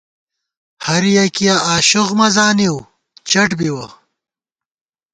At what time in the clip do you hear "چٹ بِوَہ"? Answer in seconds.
3.29-3.85